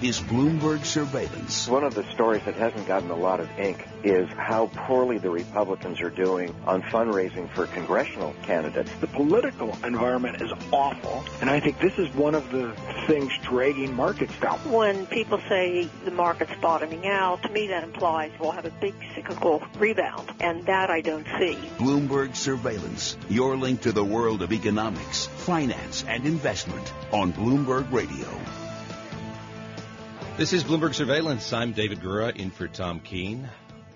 [0.00, 1.66] is Bloomberg Surveillance.
[1.66, 5.30] One of the stories that hasn't gotten a lot of ink is how poorly the
[5.30, 8.92] Republicans are doing on fundraising for congressional candidates.
[9.00, 12.72] The political environment is awful, and I think this is one of the
[13.08, 14.58] things dragging markets down.
[14.70, 18.94] When people say the market's bottoming out, to me that implies we'll have a big
[19.16, 21.56] cyclical rebound, and that I don't see.
[21.78, 28.28] Bloomberg Surveillance, your link to the world of economics, finance, and investment on Bloomberg Radio.
[30.38, 31.52] This is Bloomberg Surveillance.
[31.52, 33.48] I'm David Gura in for Tom Keene.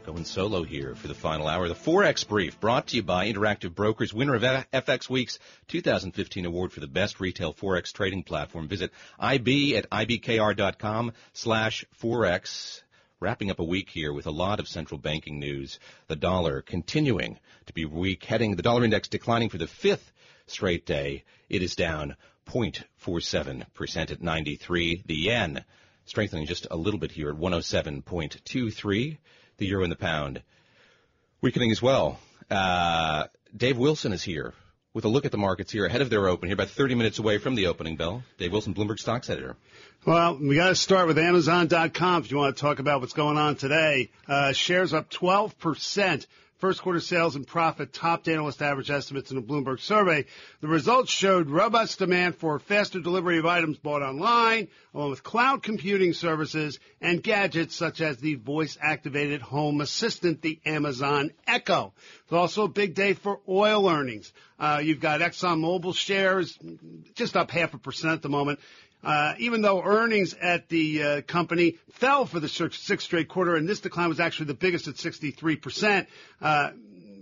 [0.05, 1.69] Going solo here for the final hour.
[1.69, 6.73] The Forex Brief brought to you by Interactive Brokers, winner of FX Week's 2015 award
[6.73, 8.67] for the best retail Forex trading platform.
[8.67, 12.83] Visit IB at IBKR.com slash Forex.
[13.21, 15.79] Wrapping up a week here with a lot of central banking news.
[16.09, 20.11] The dollar continuing to be weak, heading the dollar index declining for the fifth
[20.49, 21.23] straight day.
[21.49, 22.17] It is down
[22.49, 25.05] 0.47% at 93.
[25.07, 25.65] The yen
[26.05, 29.19] strengthening just a little bit here at 107.23.
[29.59, 30.43] The euro and the pound
[31.41, 32.19] weakening as well.
[32.51, 34.55] Uh, Dave Wilson is here
[34.95, 37.19] with a look at the markets here ahead of their open here, about 30 minutes
[37.19, 38.23] away from the opening bell.
[38.39, 39.57] Dave Wilson, Bloomberg Stocks Editor.
[40.05, 43.39] Well, we got to start with Amazon.com if you want to talk about what's going
[43.39, 44.11] on today.
[44.29, 46.27] Uh, shares up 12%.
[46.63, 50.27] First quarter sales and profit topped analyst average estimates in a Bloomberg survey.
[50.61, 55.65] The results showed robust demand for faster delivery of items bought online, along with cloud
[55.65, 61.95] computing services and gadgets such as the voice activated home assistant, the Amazon Echo.
[62.23, 64.33] It's also a big day for oil earnings.
[64.57, 66.57] Uh, you've got ExxonMobil shares
[67.17, 68.61] just up half a percent at the moment.
[69.05, 73.69] Uh, even though earnings at the uh, company fell for the sixth straight quarter, and
[73.69, 76.07] this decline was actually the biggest at 63%,
[76.41, 76.71] uh,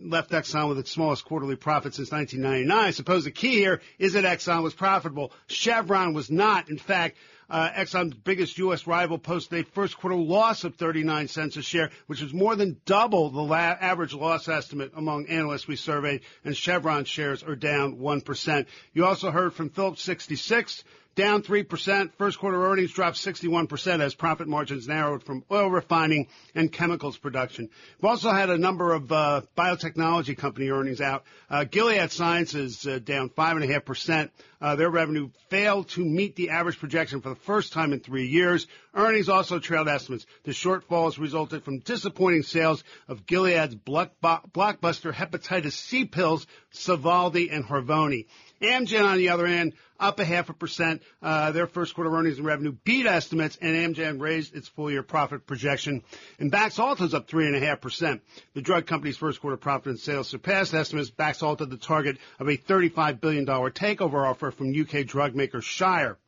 [0.02, 2.86] left Exxon with its smallest quarterly profit since 1999.
[2.86, 5.32] I suppose the key here is that Exxon was profitable.
[5.46, 6.70] Chevron was not.
[6.70, 7.16] In fact,
[7.48, 8.86] uh, Exxon's biggest U.S.
[8.86, 12.80] rival posted a first quarter loss of 39 cents a share, which is more than
[12.84, 17.96] double the la- average loss estimate among analysts we surveyed, and Chevron shares are down
[17.96, 18.66] 1%.
[18.92, 20.84] You also heard from Phillips 66,
[21.14, 22.12] down 3%.
[22.16, 27.68] First quarter earnings dropped 61% as profit margins narrowed from oil refining and chemicals production.
[28.00, 31.24] We've also had a number of uh, biotechnology company earnings out.
[31.48, 34.30] Uh, Gilead Sciences uh, down 5.5%.
[34.60, 38.26] Uh, their revenue failed to meet the average projection for the first time in three
[38.26, 38.66] years.
[38.94, 40.26] Earnings also trailed estimates.
[40.44, 48.26] The shortfalls resulted from disappointing sales of Gilead's blockbuster hepatitis C pills, Sovaldi and Harvoni.
[48.60, 51.02] Amgen, on the other hand, up a half a percent.
[51.22, 55.02] Uh, their first quarter earnings and revenue beat estimates, and Amgen raised its full year
[55.02, 56.02] profit projection.
[56.38, 58.22] And Baxalta's up three and a half percent.
[58.54, 61.10] The drug company's first quarter profit and sales surpassed estimates.
[61.10, 66.18] Baxalta the target of a $35 billion takeover offer from UK drug maker Shire.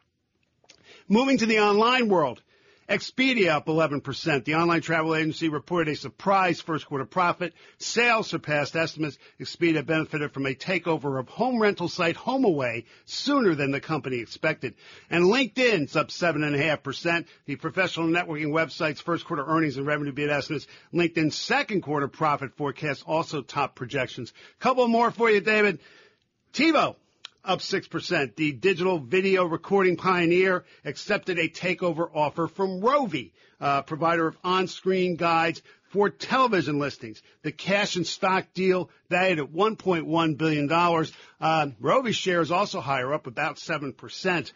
[1.09, 2.41] Moving to the online world.
[2.92, 4.44] Expedia up 11%.
[4.44, 7.54] The online travel agency reported a surprise first quarter profit.
[7.78, 9.16] Sales surpassed estimates.
[9.41, 14.75] Expedia benefited from a takeover of home rental site HomeAway sooner than the company expected.
[15.08, 17.25] And LinkedIn's up 7.5%.
[17.47, 20.66] The professional networking website's first quarter earnings and revenue beat estimates.
[20.92, 24.34] LinkedIn's second quarter profit forecast also topped projections.
[24.60, 25.78] Couple more for you, David.
[26.53, 26.97] TiVo
[27.44, 28.36] up 6%.
[28.36, 35.16] The digital video recording pioneer accepted a takeover offer from Rovi, uh, provider of on-screen
[35.16, 37.22] guides for television listings.
[37.42, 40.72] The cash and stock deal valued at $1.1 billion.
[40.72, 44.53] Uh, Rovi shares also higher, up about 7%.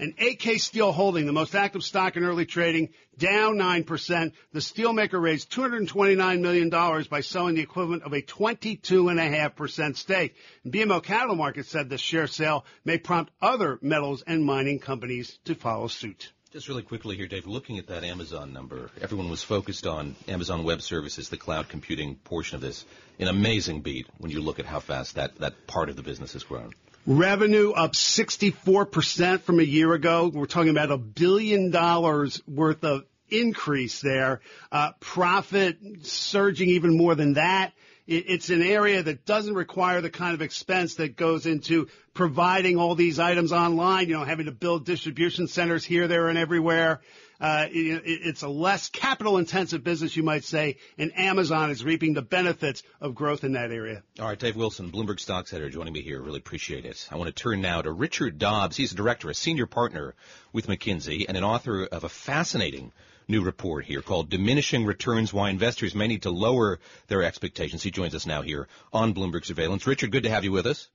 [0.00, 2.88] And AK Steel Holding, the most active stock in early trading,
[3.18, 4.32] down 9%.
[4.50, 10.36] The steelmaker raised $229 million by selling the equivalent of a 22.5% stake.
[10.66, 15.54] BMO Capital Markets said the share sale may prompt other metals and mining companies to
[15.54, 16.32] follow suit.
[16.50, 20.64] Just really quickly here, Dave, looking at that Amazon number, everyone was focused on Amazon
[20.64, 22.86] Web Services, the cloud computing portion of this.
[23.18, 26.32] An amazing beat when you look at how fast that, that part of the business
[26.32, 26.72] has grown.
[27.06, 30.30] Revenue up 64% from a year ago.
[30.32, 34.40] We're talking about a billion dollars worth of increase there.
[34.70, 37.72] Uh, profit surging even more than that.
[38.06, 42.76] It, it's an area that doesn't require the kind of expense that goes into providing
[42.76, 47.00] all these items online, you know, having to build distribution centers here, there, and everywhere.
[47.40, 52.12] Uh, it, it's a less capital intensive business, you might say, and Amazon is reaping
[52.12, 54.02] the benefits of growth in that area.
[54.18, 56.20] All right, Dave Wilson, Bloomberg Stocks Editor, joining me here.
[56.20, 57.08] Really appreciate it.
[57.10, 58.76] I want to turn now to Richard Dobbs.
[58.76, 60.14] He's a director, a senior partner
[60.52, 62.92] with McKinsey, and an author of a fascinating
[63.26, 67.82] new report here called Diminishing Returns Why Investors May Need to Lower Their Expectations.
[67.82, 69.86] He joins us now here on Bloomberg Surveillance.
[69.86, 70.88] Richard, good to have you with us.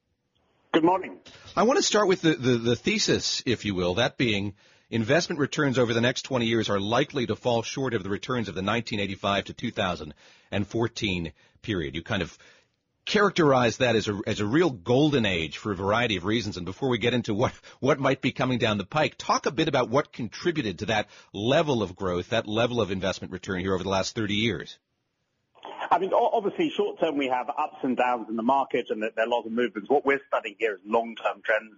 [0.74, 1.18] Good morning.
[1.56, 4.53] I want to start with the, the, the thesis, if you will, that being
[4.89, 8.47] investment returns over the next 20 years are likely to fall short of the returns
[8.47, 11.95] of the 1985 to 2014 period.
[11.95, 12.37] You kind of
[13.05, 16.57] characterize that as a, as a real golden age for a variety of reasons.
[16.57, 19.51] And before we get into what, what might be coming down the pike, talk a
[19.51, 23.73] bit about what contributed to that level of growth, that level of investment return here
[23.73, 24.77] over the last 30 years.
[25.91, 29.11] I mean, obviously, short term we have ups and downs in the market, and there
[29.17, 29.89] are lots of movements.
[29.89, 31.75] What we're studying here is long term trends.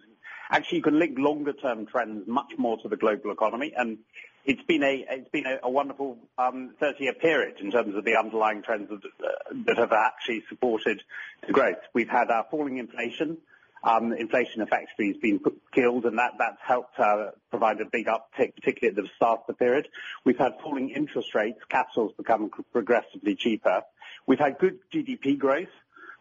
[0.49, 3.97] Actually, you can link longer term trends much more to the global economy, and
[4.45, 8.05] it's been a it's been a, a wonderful um, 30 year period in terms of
[8.05, 11.03] the underlying trends that, uh, that have actually supported
[11.45, 11.77] the growth.
[11.93, 13.37] We've had uh, falling inflation.
[13.83, 15.39] Um, inflation effectively has been
[15.71, 19.47] killed, and that, that's helped uh, provide a big uptick, particularly at the start of
[19.47, 19.87] the period.
[20.25, 21.59] We've had falling interest rates.
[21.69, 23.83] Capital's become progressively cheaper.
[24.25, 25.69] We've had good GDP growth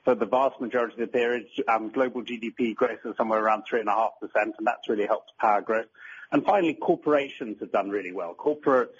[0.07, 1.49] for the vast majority of the period.
[1.67, 5.89] Um, global GDP growth is somewhere around 3.5%, and that's really helped power growth.
[6.31, 8.33] And finally, corporations have done really well.
[8.39, 8.95] Corporates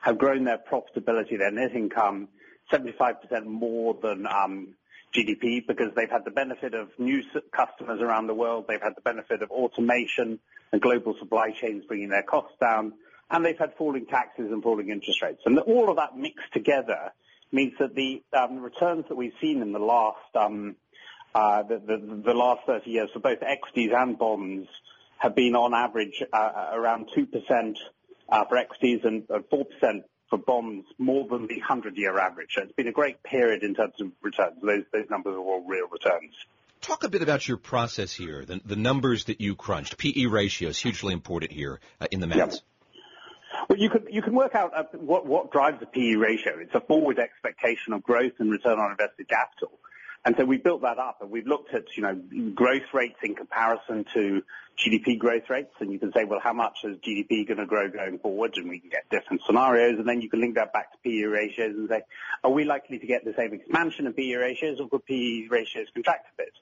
[0.00, 2.26] have grown their profitability, their net income,
[2.72, 4.74] 75% more than um,
[5.14, 8.64] GDP because they've had the benefit of new customers around the world.
[8.68, 10.40] They've had the benefit of automation
[10.72, 12.94] and global supply chains bringing their costs down,
[13.30, 15.42] and they've had falling taxes and falling interest rates.
[15.46, 17.12] And all of that mixed together
[17.52, 20.76] means that the um, returns that we've seen in the last um,
[21.34, 24.68] uh, the, the, the, last 30 years for both equities and bonds
[25.18, 27.76] have been on average uh, around 2%
[28.28, 32.50] uh, for equities and 4% for bonds, more than the 100-year average.
[32.54, 34.56] So it's been a great period in terms of returns.
[34.62, 36.34] Those, those numbers are all real returns.
[36.80, 39.98] Talk a bit about your process here, the, the numbers that you crunched.
[39.98, 42.62] PE ratio is hugely important here uh, in the maths.
[43.68, 46.58] Well, you can you can work out uh, what what drives the PE ratio.
[46.58, 49.72] It's a forward expectation of growth and return on invested capital.
[50.24, 52.14] And so we built that up and we've looked at, you know,
[52.54, 54.42] growth rates in comparison to
[54.78, 55.72] GDP growth rates.
[55.80, 58.52] And you can say, well, how much is GDP going to grow going forward?
[58.56, 59.98] And we can get different scenarios.
[59.98, 62.02] And then you can link that back to PE ratios and say,
[62.44, 65.86] are we likely to get the same expansion of PE ratios or could PE ratios
[65.94, 66.52] contract a bit?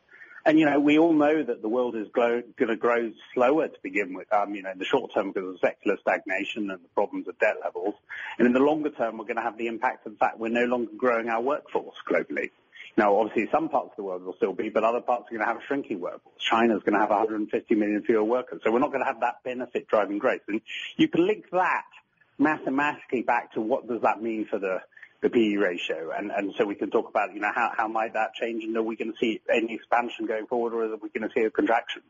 [0.46, 3.78] And, you know, we all know that the world is going to grow slower to
[3.82, 6.88] begin with, um, you know, in the short term because of secular stagnation and the
[6.94, 7.94] problems of debt levels.
[8.38, 10.48] And in the longer term, we're going to have the impact of the fact we're
[10.48, 12.50] no longer growing our workforce globally.
[12.96, 15.40] Now, obviously, some parts of the world will still be, but other parts are going
[15.40, 16.34] to have a shrinking workforce.
[16.40, 18.60] China's going to have 150 million fewer workers.
[18.64, 20.40] So we're not going to have that benefit driving growth.
[20.48, 20.60] And
[20.96, 21.84] you can link that
[22.38, 24.80] mathematically back to what does that mean for the
[25.20, 26.10] the PE ratio.
[26.16, 28.76] And, and so we can talk about, you know, how, how might that change and
[28.76, 31.44] are we going to see any expansion going forward or are we going to see
[31.44, 32.02] a contraction?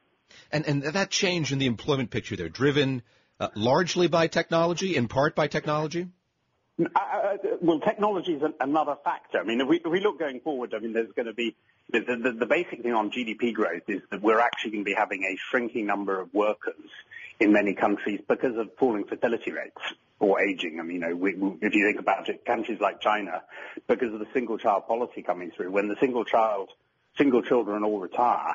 [0.52, 3.02] And, and that change in the employment picture there, driven
[3.40, 6.08] uh, largely by technology, in part by technology?
[6.78, 9.38] Uh, uh, well, technology is another factor.
[9.38, 11.56] I mean, if we, if we look going forward, I mean, there's going to be
[11.90, 14.94] the, the, the basic thing on GDP growth is that we're actually going to be
[14.94, 16.74] having a shrinking number of workers
[17.40, 19.80] in many countries because of falling fertility rates
[20.20, 20.78] or aging.
[20.80, 23.42] I mean, you know, we, if you think about it, countries like China,
[23.86, 26.70] because of the single child policy coming through, when the single child,
[27.16, 28.54] single children all retire,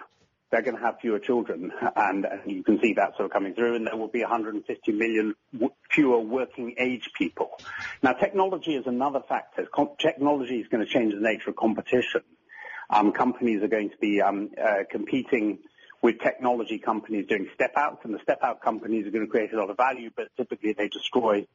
[0.52, 3.56] they're going to have fewer children, and, and you can see that sort of coming
[3.56, 7.50] through, and there will be 150 million w- fewer working age people.
[8.04, 9.66] Now, technology is another factor.
[9.74, 12.22] Com- technology is going to change the nature of competition.
[12.92, 15.58] Um, companies are going to be um, uh, competing
[16.04, 19.54] with technology companies doing step outs, and the step out companies are going to create
[19.54, 21.48] a lot of value, but typically they destroy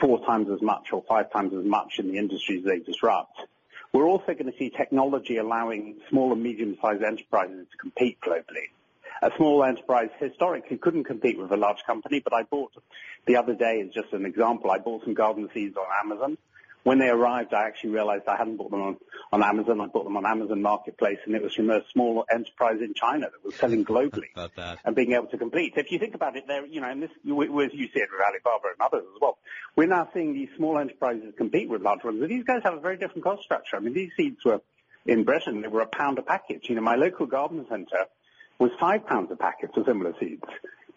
[0.00, 3.40] four times as much or five times as much in the industries they disrupt.
[3.92, 8.70] We're also going to see technology allowing small and medium-sized enterprises to compete globally.
[9.22, 12.72] A small enterprise historically couldn't compete with a large company, but I bought
[13.26, 16.36] the other day, as just an example, I bought some garden seeds on Amazon
[16.84, 18.96] when they arrived, I actually realized I hadn't bought them on,
[19.32, 19.80] on Amazon.
[19.80, 23.26] I bought them on Amazon Marketplace, and it was from a small enterprise in China
[23.32, 24.28] that was selling globally
[24.84, 25.72] and being able to compete.
[25.76, 28.20] If you think about it, there, you know, and this, you, you see it with
[28.20, 29.38] Alibaba and others as well.
[29.76, 32.20] We're now seeing these small enterprises compete with large ones.
[32.20, 33.76] And these guys have a very different cost structure.
[33.76, 34.60] I mean, these seeds were
[35.06, 36.68] in Britain, they were a pound a package.
[36.68, 38.06] You know, my local garden centre
[38.58, 40.44] was five pounds a packet for similar seeds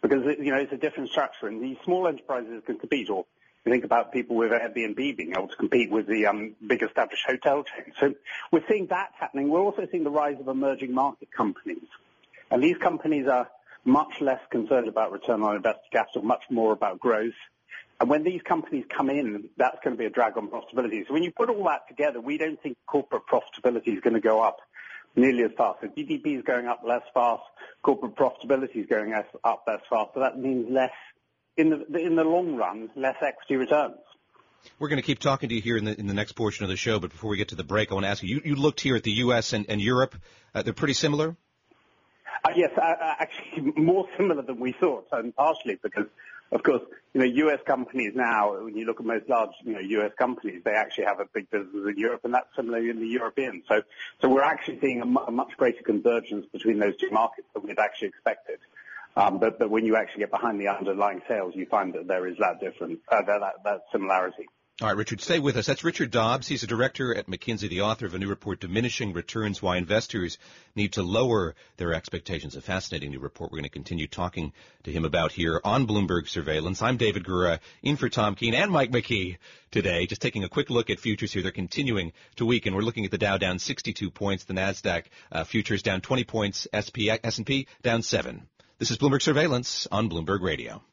[0.01, 3.25] because, you know, it's a different structure, and these small enterprises can compete or
[3.67, 7.23] you think about people with Airbnb being able to compete with the um, big established
[7.27, 7.93] hotel chains.
[7.99, 8.13] So
[8.51, 9.49] we're seeing that happening.
[9.49, 11.87] We're also seeing the rise of emerging market companies.
[12.49, 13.49] And these companies are
[13.83, 17.33] much less concerned about return on invested capital, much more about growth.
[17.99, 21.07] And when these companies come in, that's going to be a drag on profitability.
[21.07, 24.21] So when you put all that together, we don't think corporate profitability is going to
[24.21, 24.59] go up
[25.15, 25.79] nearly as fast.
[25.81, 27.43] So GDP is going up less fast,
[27.81, 30.11] corporate profitability is going up less fast.
[30.13, 30.91] So that means less
[31.57, 33.97] in the in the long run, less equity returns.
[34.79, 36.69] We're going to keep talking to you here in the in the next portion of
[36.69, 38.41] the show, but before we get to the break, I want to ask you: you,
[38.45, 39.53] you looked here at the U.S.
[39.53, 40.15] and, and Europe;
[40.53, 41.35] uh, they're pretty similar.
[42.43, 46.05] Uh, yes, uh, uh actually more similar than we thought, and partially because
[46.51, 46.81] of course,
[47.13, 47.59] you know, U.S.
[47.65, 50.11] companies now, when you look at most large, you know, U.S.
[50.17, 53.63] companies, they actually have a big business in Europe, and that's similar in the European.
[53.67, 53.81] So,
[54.21, 57.79] so we're actually seeing a, a much greater convergence between those two markets than we'd
[57.79, 58.59] actually expected.
[59.39, 62.37] But, but when you actually get behind the underlying sales, you find that there is
[62.39, 64.45] that difference, uh, that, that, that similarity.
[64.79, 65.65] All right, Richard, stay with us.
[65.65, 66.47] That's Richard Dobbs.
[66.47, 70.37] He's a director at McKinsey, the author of a new report, Diminishing Returns, Why Investors
[70.75, 72.55] Need to Lower Their Expectations.
[72.55, 76.29] A fascinating new report we're going to continue talking to him about here on Bloomberg
[76.29, 76.83] Surveillance.
[76.83, 79.37] I'm David Gura, in for Tom Keene and Mike McKee
[79.71, 80.05] today.
[80.05, 81.41] Just taking a quick look at futures here.
[81.41, 82.75] They're continuing to weaken.
[82.75, 86.67] We're looking at the Dow down 62 points, the NASDAQ uh, futures down 20 points,
[86.69, 88.47] SP, S&P down 7.
[88.79, 90.83] This is Bloomberg Surveillance on Bloomberg Radio.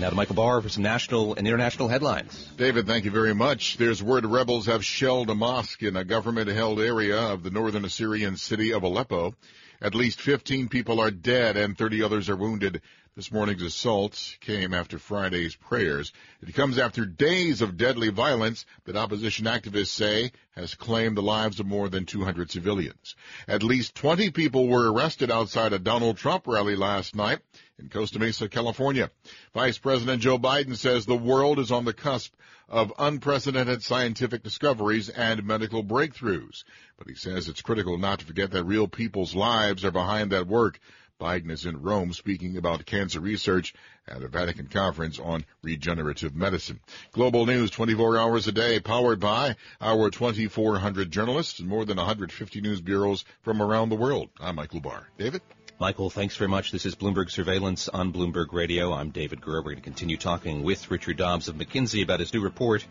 [0.00, 2.48] Now to Michael Barr for some national and international headlines.
[2.56, 3.76] David, thank you very much.
[3.76, 8.36] There's word rebels have shelled a mosque in a government-held area of the northern Assyrian
[8.36, 9.36] city of Aleppo.
[9.82, 12.82] At least 15 people are dead and 30 others are wounded.
[13.16, 16.12] This morning's assault came after Friday's prayers.
[16.42, 21.60] It comes after days of deadly violence that opposition activists say has claimed the lives
[21.60, 23.16] of more than 200 civilians.
[23.48, 27.38] At least 20 people were arrested outside a Donald Trump rally last night
[27.78, 29.10] in Costa Mesa, California.
[29.54, 32.34] Vice President Joe Biden says the world is on the cusp
[32.70, 36.62] of unprecedented scientific discoveries and medical breakthroughs.
[36.96, 40.46] But he says it's critical not to forget that real people's lives are behind that
[40.46, 40.78] work.
[41.20, 43.74] Biden is in Rome speaking about cancer research
[44.08, 46.80] at a Vatican conference on regenerative medicine.
[47.12, 52.60] Global news 24 hours a day powered by our 2,400 journalists and more than 150
[52.62, 54.30] news bureaus from around the world.
[54.40, 55.08] I'm Michael Barr.
[55.18, 55.42] David?
[55.80, 56.72] Michael, thanks very much.
[56.72, 58.92] This is Bloomberg Surveillance on Bloomberg Radio.
[58.92, 59.64] I'm David Gura.
[59.64, 62.84] We're going to continue talking with Richard Dobbs of McKinsey about his new report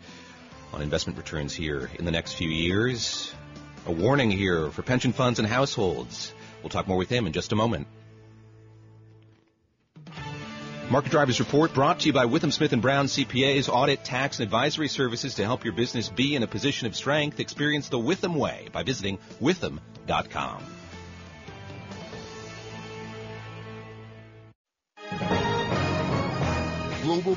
[0.72, 3.32] on investment returns here in the next few years.
[3.86, 6.34] A warning here for pension funds and households.
[6.62, 7.86] We'll talk more with him in just a moment.
[10.90, 14.44] Market Drivers Report brought to you by Withum Smith and Brown CPAs, audit, tax, and
[14.44, 17.38] advisory services to help your business be in a position of strength.
[17.38, 20.79] Experience the Withum way by visiting withum.com.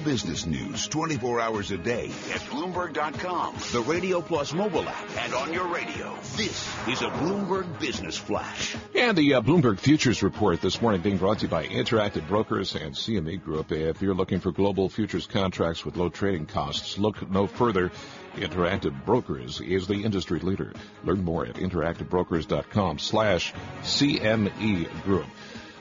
[0.04, 5.54] business news 24 hours a day at Bloomberg.com, the Radio Plus mobile app, and on
[5.54, 6.14] your radio.
[6.36, 8.76] This is a Bloomberg Business Flash.
[8.96, 12.76] And the uh, Bloomberg Futures Report this morning being brought to you by Interactive Brokers
[12.76, 13.72] and CME Group.
[13.72, 17.92] If you're looking for global futures contracts with low trading costs, look no further.
[18.36, 20.74] Interactive Brokers is the industry leader.
[21.04, 25.28] Learn more at interactivebrokers.com slash CME Group.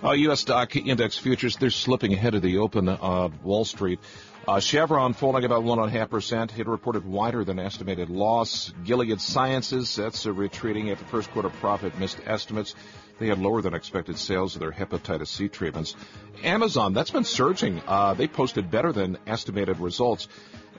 [0.05, 0.41] Uh, U.S.
[0.41, 4.01] stock index futures, they're slipping ahead of the open uh, Wall Street.
[4.49, 6.59] Uh, Chevron falling about 1.5%.
[6.59, 8.73] It reported wider than estimated loss.
[8.83, 12.75] Gilead Sciences, that's retreating after first quarter profit missed estimates.
[13.21, 15.95] They had lower than expected sales of their hepatitis C treatments.
[16.43, 17.81] Amazon, that's been surging.
[17.87, 20.27] Uh, they posted better than estimated results.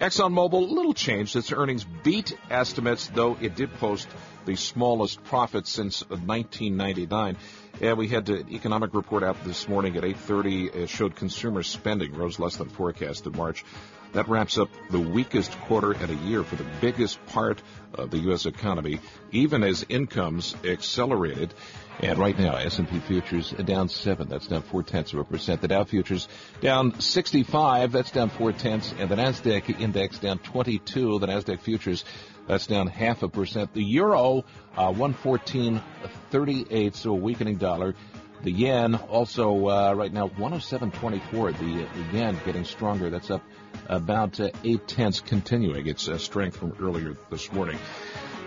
[0.01, 1.33] ExxonMobil, little change.
[1.37, 4.09] Its earnings beat estimates, though it did post
[4.45, 7.37] the smallest profit since 1999.
[7.81, 10.75] And we had an economic report out this morning at 8:30.
[10.75, 13.65] It showed consumer spending rose less than forecast in March.
[14.13, 17.63] That wraps up the weakest quarter in a year for the biggest part
[17.95, 18.45] of the U.S.
[18.45, 18.99] economy,
[19.31, 21.51] even as incomes accelerated.
[21.99, 24.27] And right now, S&P futures down seven.
[24.27, 25.61] That's down four tenths of a percent.
[25.61, 26.27] The Dow futures
[26.61, 27.91] down 65.
[27.91, 28.93] That's down four tenths.
[28.99, 31.19] And the Nasdaq index down 22.
[31.19, 32.05] The Nasdaq futures
[32.47, 33.73] that's down half a percent.
[33.73, 34.45] The euro
[34.75, 36.95] uh, 114.38.
[36.95, 37.95] So a weakening dollar.
[38.43, 41.57] The yen also uh, right now 107.24.
[41.57, 43.09] The, the yen getting stronger.
[43.09, 43.41] That's up
[43.87, 47.77] about uh, eight tenths, continuing its uh, strength from earlier this morning.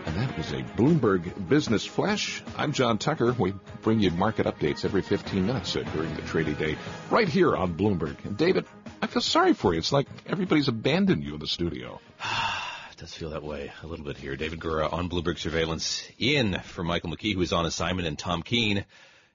[0.05, 2.43] And that was a Bloomberg Business Flash.
[2.57, 3.33] I'm John Tucker.
[3.33, 6.77] We bring you market updates every 15 minutes uh, during the trading day,
[7.11, 8.25] right here on Bloomberg.
[8.25, 8.67] And David,
[9.03, 9.79] I feel sorry for you.
[9.79, 12.01] It's like everybody's abandoned you in the studio.
[12.97, 14.37] does feel that way a little bit here.
[14.37, 18.43] David Gura on Bloomberg Surveillance, in for Michael McKee, who is on assignment, and Tom
[18.43, 18.87] Keene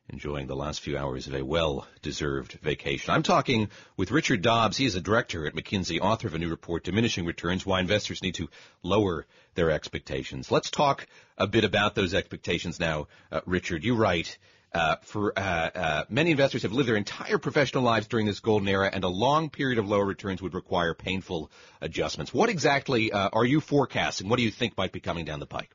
[0.10, 3.14] enjoying the last few hours of a well-deserved vacation.
[3.14, 4.78] I'm talking with Richard Dobbs.
[4.78, 8.24] He is a director at McKinsey, author of a new report, Diminishing Returns, Why Investors
[8.24, 8.50] Need to
[8.82, 10.50] Lower Their Expectations.
[10.50, 11.06] Let's talk
[11.38, 13.10] a bit about those expectations now.
[13.32, 14.40] Uh, Richard, you write,
[14.74, 18.70] uh, for uh, uh, many investors have lived their entire professional lives during this golden
[18.70, 21.52] era, and a long period of lower returns would require painful
[21.82, 22.34] adjustments.
[22.34, 24.30] What exactly uh, are you forecasting?
[24.30, 25.72] What do you think might be coming down the pike?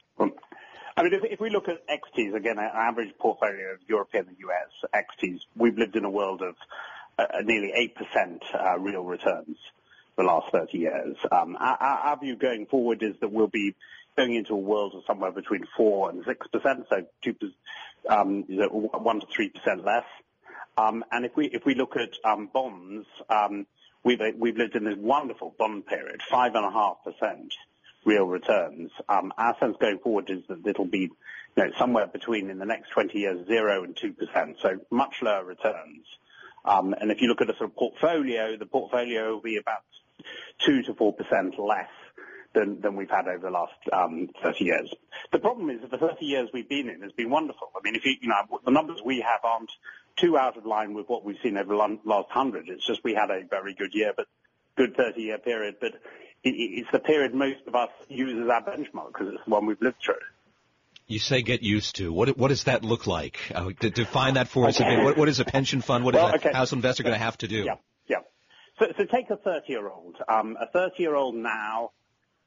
[0.98, 4.36] I mean, if, if, we look at equities again, an average portfolio of European and
[4.38, 6.54] US equities, we've lived in a world of
[7.18, 8.42] uh, uh, nearly eight percent
[8.78, 9.58] real returns
[10.16, 11.16] the last 30 years.
[11.30, 13.74] Um, our, our, view going forward is that we'll be
[14.16, 17.34] going into a world of somewhere between four and six percent, so two
[18.08, 20.04] um, 1%-3% less.
[20.78, 23.06] Um, if we look at um, bonds,
[24.04, 27.50] we've lived in this wonderful bond period, 5.5%
[28.04, 28.90] real returns.
[29.08, 31.10] Our sense going forward is that it'll be
[31.78, 36.06] somewhere between, in the next 20 years, 0% and 2%, so much lower returns.
[36.66, 39.82] If you look at a sort of portfolio, the portfolio will be about
[40.68, 41.88] 2%-4% less
[42.56, 44.94] than, than we've had over the last um, 30 years.
[45.32, 47.68] The problem is that the 30 years we've been in has been wonderful.
[47.76, 49.70] I mean, if you, you know, the numbers we have aren't
[50.16, 52.68] too out of line with what we've seen over the last 100.
[52.68, 54.26] It's just we had a very good year, but
[54.76, 55.76] good 30-year period.
[55.80, 55.92] But
[56.42, 59.66] it, it's the period most of us use as our benchmark because it's the one
[59.66, 60.14] we've lived through.
[61.06, 62.12] You say get used to.
[62.12, 63.38] What what does that look like?
[63.54, 64.80] Uh, define that for us.
[64.80, 65.04] Okay.
[65.04, 66.04] What, what is a pension fund?
[66.04, 66.52] What well, is a okay.
[66.52, 67.62] house investor going to have to do?
[67.62, 67.74] Yeah,
[68.08, 68.16] yeah.
[68.80, 70.16] So, so take a 30-year-old.
[70.28, 71.92] Um, a 30-year-old now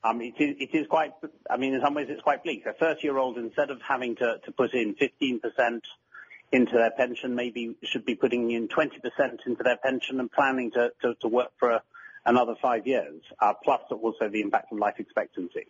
[0.04, 1.12] um, it is, it is quite,
[1.50, 2.66] I mean, in some ways it's quite bleak.
[2.66, 5.82] A 30 year old, instead of having to, to put in 15%
[6.52, 8.92] into their pension, maybe should be putting in 20%
[9.46, 11.84] into their pension and planning to, to, to work for a,
[12.26, 15.68] another five years, uh, plus also the impact of life expectancy.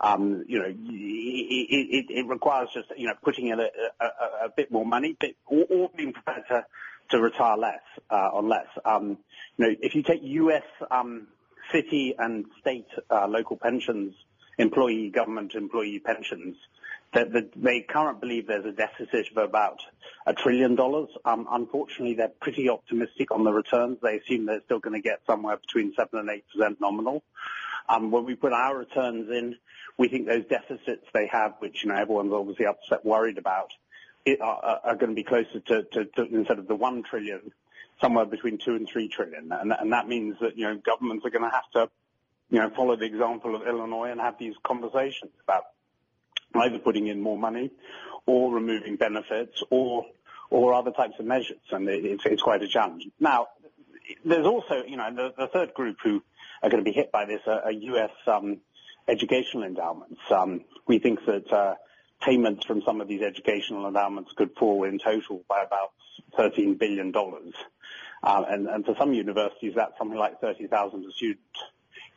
[0.00, 3.68] Um, you know, it, it, it, requires just, you know, putting in a,
[4.00, 6.64] a, a bit more money, but, or, or, being prepared to,
[7.10, 8.66] to retire less, uh, on less.
[8.84, 9.18] Um,
[9.56, 11.28] you know, if you take US, um,
[11.72, 14.14] city and state uh, local pensions,
[14.58, 16.56] employee government employee pensions,
[17.12, 19.78] that the, they currently believe there's a deficit of about
[20.26, 21.08] a trillion dollars.
[21.24, 23.98] Um, unfortunately, they're pretty optimistic on the returns.
[24.02, 27.22] They assume they're still going to get somewhere between seven and eight percent nominal.
[27.88, 29.56] Um, when we put our returns in,
[29.98, 33.70] we think those deficits they have, which you know everyone's obviously upset, worried about,
[34.24, 37.52] it, are, are going to be closer to, to, to instead of the one trillion,
[38.00, 39.50] somewhere between two and three trillion.
[39.52, 41.90] And, and that means that, you know, governments are going to have to,
[42.50, 45.64] you know, follow the example of Illinois and have these conversations about
[46.54, 47.70] either putting in more money
[48.26, 50.06] or removing benefits or,
[50.50, 51.58] or other types of measures.
[51.70, 53.06] And it's, it's quite a challenge.
[53.18, 53.48] Now,
[54.24, 56.22] there's also, you know, the, the third group who
[56.62, 58.10] are going to be hit by this are, are U.S.
[58.26, 58.58] Um,
[59.08, 60.20] educational endowments.
[60.30, 61.74] Um, we think that uh,
[62.22, 65.92] payments from some of these educational endowments could fall in total by about
[66.38, 67.12] $13 billion.
[68.24, 71.38] Um, and, and for some universities, that's something like 30,000 a student.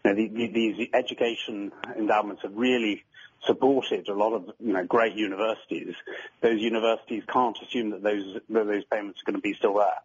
[0.03, 3.03] You know, the, the, these education endowments have really
[3.45, 5.93] supported a lot of you know great universities.
[6.41, 10.01] Those universities can't assume that those that those payments are going to be still there.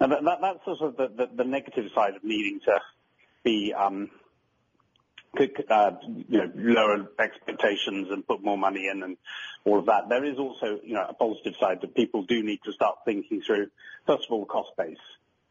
[0.00, 2.80] Now that, that, that's sort of the, the, the negative side of needing to
[3.42, 4.10] be um,
[5.68, 5.90] uh,
[6.28, 9.16] you know, lower expectations and put more money in and
[9.64, 10.08] all of that.
[10.08, 13.42] There is also, you know, a positive side that people do need to start thinking
[13.42, 13.68] through,
[14.06, 14.96] first of all, the cost base.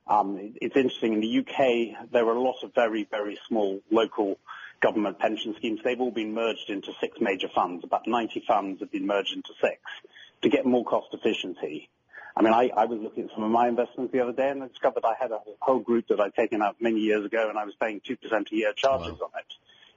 [0.07, 1.13] Um, it's interesting.
[1.13, 4.37] In the UK, there are a lot of very, very small local
[4.81, 5.79] government pension schemes.
[5.83, 7.83] They've all been merged into six major funds.
[7.83, 9.79] About 90 funds have been merged into six
[10.41, 11.89] to get more cost efficiency.
[12.35, 14.63] I mean, I, I was looking at some of my investments the other day and
[14.63, 17.57] I discovered I had a whole group that I'd taken out many years ago and
[17.57, 18.17] I was paying 2%
[18.51, 19.29] a year charges wow.
[19.33, 19.45] on it.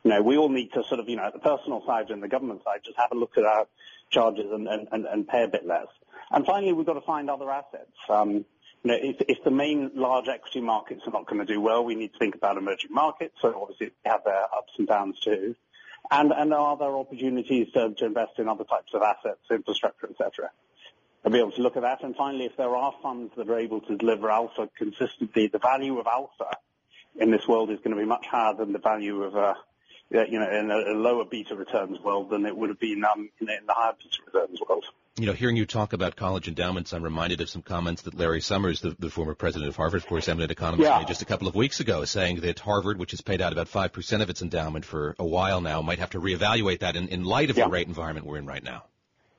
[0.04, 2.22] You know, we all need to sort of, you know, at the personal side and
[2.22, 3.66] the government side, just have a look at our
[4.10, 5.88] charges and, and, and, and pay a bit less.
[6.30, 7.96] And finally, we've got to find other assets.
[8.08, 8.44] Um,
[8.82, 11.84] you know, if, if the main large equity markets are not going to do well,
[11.84, 13.34] we need to think about emerging markets.
[13.40, 15.56] So obviously they have their ups and downs too.
[16.10, 20.50] And, and are there opportunities to, to invest in other types of assets, infrastructure, etc.
[21.24, 22.04] I'll be able to look at that.
[22.04, 25.98] And finally, if there are funds that are able to deliver alpha consistently, the value
[25.98, 26.56] of alpha
[27.18, 29.54] in this world is going to be much higher than the value of uh,
[30.10, 33.46] you know, in a, lower beta returns world than it would have been um, in,
[33.46, 34.84] the higher beta returns world.
[35.18, 38.42] You know, hearing you talk about college endowments, I'm reminded of some comments that Larry
[38.42, 40.98] Summers, the, the former president of Harvard, of course, eminent economist, yeah.
[40.98, 43.66] made just a couple of weeks ago, saying that Harvard, which has paid out about
[43.66, 47.24] 5% of its endowment for a while now, might have to reevaluate that in, in
[47.24, 47.64] light of yeah.
[47.64, 48.84] the rate environment we're in right now.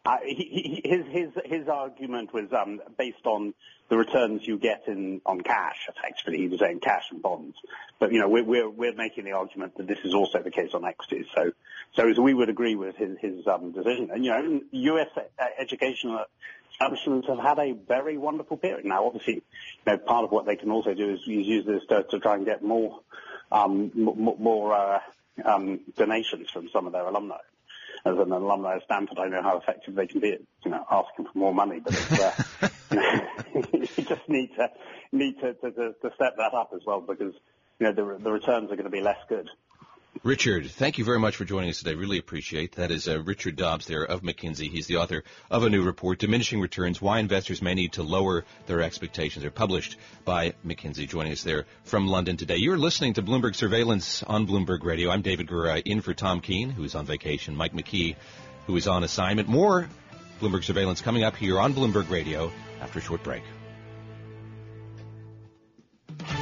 [0.08, 3.54] Uh, he, his his his argument was um, based on
[3.90, 5.90] the returns you get in on cash.
[5.90, 7.58] Effectively, he was saying cash and bonds.
[8.00, 10.74] But you know, we're we're, we're making the argument that this is also the case
[10.74, 11.26] on equities.
[11.36, 11.52] So
[11.94, 14.10] so, so we would agree with his his um, decision.
[14.14, 15.10] And you know, U.S.
[15.60, 16.24] educational
[16.72, 18.86] establishments have had a very wonderful period.
[18.86, 19.42] Now, obviously, you
[19.88, 22.46] know, part of what they can also do is, use this to, to try and
[22.46, 23.02] get more
[23.52, 25.00] um, more, more uh,
[25.44, 27.40] um, donations from some of their alumni
[28.08, 30.84] as an alumni of Stanford, I know how effective they can be at, you know,
[30.90, 31.80] asking for more money.
[31.84, 32.32] But it's, uh,
[32.92, 34.68] you, know, you just need to
[35.12, 37.34] need to, to, to step that up as well because
[37.80, 39.50] you know the the returns are going to be less good.
[40.24, 41.96] Richard, thank you very much for joining us today.
[41.96, 42.92] Really appreciate that.
[42.92, 44.70] Is uh, Richard Dobbs there of McKinsey?
[44.70, 48.46] He's the author of a new report, "Diminishing Returns: Why Investors May Need to Lower
[48.66, 51.08] Their Expectations." They're published by McKinsey.
[51.08, 52.58] Joining us there from London today.
[52.58, 55.10] You're listening to Bloomberg Surveillance on Bloomberg Radio.
[55.10, 57.56] I'm David Gura, in for Tom Keene, who is on vacation.
[57.56, 58.16] Mike McKee,
[58.66, 59.48] who is on assignment.
[59.48, 59.90] More
[60.42, 62.52] Bloomberg Surveillance coming up here on Bloomberg Radio
[62.82, 63.44] after a short break.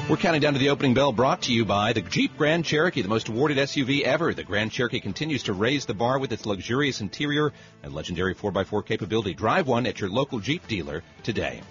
[0.08, 3.02] We're counting down to the opening bell brought to you by the Jeep Grand Cherokee,
[3.02, 4.36] the most awarded SUV ever.
[4.36, 8.86] The Grand Cherokee continues to raise the bar with its luxurious interior and legendary 4x4
[8.86, 9.34] capability.
[9.34, 11.62] Drive one at your local Jeep dealer today.